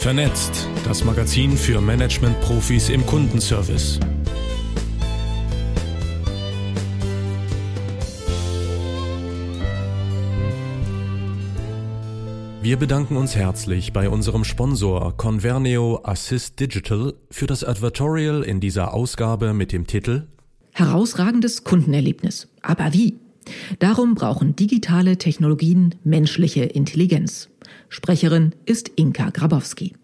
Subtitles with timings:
[0.00, 4.00] Vernetzt, das Magazin für Management-Profis im Kundenservice.
[12.62, 18.94] Wir bedanken uns herzlich bei unserem Sponsor Converneo Assist Digital für das Advertorial in dieser
[18.94, 20.28] Ausgabe mit dem Titel
[20.72, 22.48] Herausragendes Kundenerlebnis.
[22.62, 23.18] Aber wie?
[23.80, 27.50] Darum brauchen digitale Technologien menschliche Intelligenz.
[27.88, 29.94] Sprecherin ist Inka Grabowski.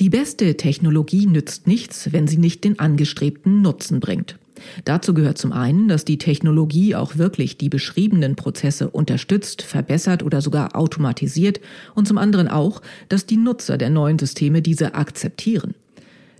[0.00, 4.38] Die beste Technologie nützt nichts, wenn sie nicht den angestrebten Nutzen bringt.
[4.84, 10.40] Dazu gehört zum einen, dass die Technologie auch wirklich die beschriebenen Prozesse unterstützt, verbessert oder
[10.40, 11.60] sogar automatisiert
[11.96, 15.74] und zum anderen auch, dass die Nutzer der neuen Systeme diese akzeptieren.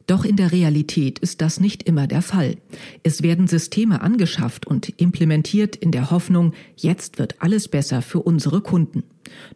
[0.08, 2.56] Doch in der Realität ist das nicht immer der Fall.
[3.02, 8.62] Es werden Systeme angeschafft und implementiert in der Hoffnung, jetzt wird alles besser für unsere
[8.62, 9.04] Kunden.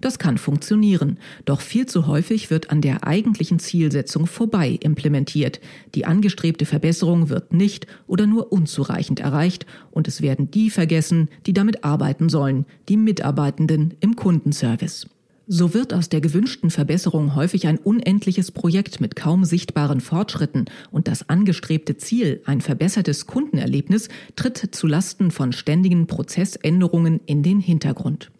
[0.02, 5.58] Das kann funktionieren, doch viel zu häufig wird an der eigentlichen Zielsetzung vorbei implementiert.
[5.94, 11.54] Die angestrebte Verbesserung wird nicht oder nur unzureichend erreicht und es werden die vergessen, die
[11.54, 15.08] damit arbeiten sollen, die Mitarbeitenden im Kundenservice.
[15.48, 21.08] So wird aus der gewünschten Verbesserung häufig ein unendliches Projekt mit kaum sichtbaren Fortschritten und
[21.08, 28.30] das angestrebte Ziel, ein verbessertes Kundenerlebnis, tritt zu Lasten von ständigen Prozessänderungen in den Hintergrund.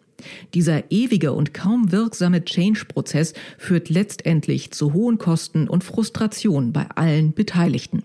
[0.53, 7.33] Dieser ewige und kaum wirksame Change-Prozess führt letztendlich zu hohen Kosten und Frustration bei allen
[7.33, 8.03] Beteiligten.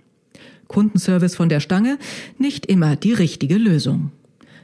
[0.67, 1.99] Kundenservice von der Stange
[2.37, 4.11] nicht immer die richtige Lösung.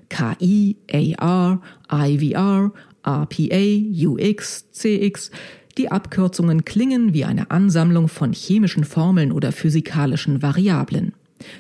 [0.09, 0.77] KI,
[1.19, 2.73] AR, IVR,
[3.05, 3.63] RPA,
[4.07, 5.31] UX, CX.
[5.77, 11.13] Die Abkürzungen klingen wie eine Ansammlung von chemischen Formeln oder physikalischen Variablen.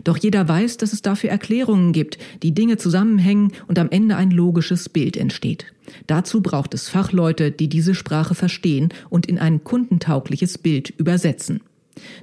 [0.04, 4.30] Doch jeder weiß, dass es dafür Erklärungen gibt, die Dinge zusammenhängen und am Ende ein
[4.30, 5.66] logisches Bild entsteht.
[6.06, 11.60] Dazu braucht es Fachleute, die diese Sprache verstehen und in ein kundentaugliches Bild übersetzen.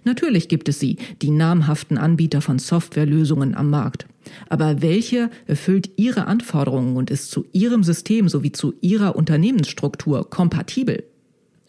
[0.03, 4.05] Natürlich gibt es sie, die namhaften Anbieter von Softwarelösungen am Markt.
[4.49, 11.03] Aber welche erfüllt Ihre Anforderungen und ist zu Ihrem System sowie zu Ihrer Unternehmensstruktur kompatibel?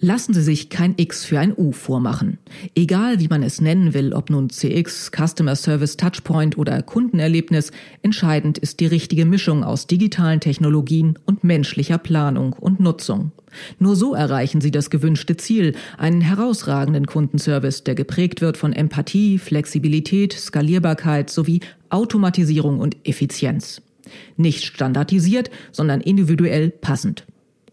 [0.04, 2.38] Lassen Sie sich kein X für ein U vormachen.
[2.74, 7.70] Egal wie man es nennen will, ob nun CX, Customer Service Touchpoint oder Kundenerlebnis,
[8.02, 13.30] entscheidend ist die richtige Mischung aus digitalen Technologien und menschlicher Planung und Nutzung.
[13.78, 19.38] Nur so erreichen Sie das gewünschte Ziel, einen herausragenden Kundenservice, der geprägt wird von Empathie,
[19.38, 21.60] Flexibilität, Skalierbarkeit sowie
[21.92, 23.82] Automatisierung und Effizienz.
[24.36, 27.24] Nicht standardisiert, sondern individuell passend.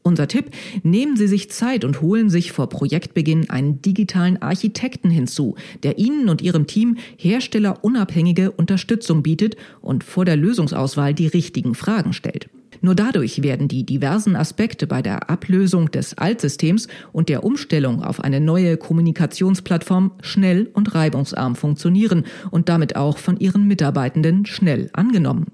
[0.01, 0.51] Unser Tipp,
[0.83, 6.29] nehmen Sie sich Zeit und holen sich vor Projektbeginn einen digitalen Architekten hinzu, der Ihnen
[6.29, 12.49] und Ihrem Team herstellerunabhängige Unterstützung bietet und vor der Lösungsauswahl die richtigen Fragen stellt.
[12.81, 18.23] Nur dadurch werden die diversen Aspekte bei der Ablösung des Altsystems und der Umstellung auf
[18.23, 25.47] eine neue Kommunikationsplattform schnell und reibungsarm funktionieren und damit auch von ihren Mitarbeitenden schnell angenommen.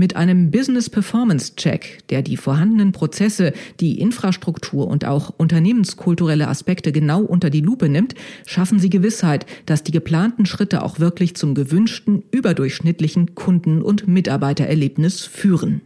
[0.00, 6.90] Mit einem Business Performance Check, der die vorhandenen Prozesse, die Infrastruktur und auch unternehmenskulturelle Aspekte
[6.90, 8.14] genau unter die Lupe nimmt,
[8.46, 15.26] schaffen Sie Gewissheit, dass die geplanten Schritte auch wirklich zum gewünschten, überdurchschnittlichen Kunden- und Mitarbeitererlebnis
[15.26, 15.82] führen.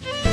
[0.00, 0.27] Thank you.